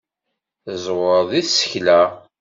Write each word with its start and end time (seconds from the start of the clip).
Tẓewreḍ 0.63 1.27
deg 1.33 1.45
tsekla. 1.47 2.01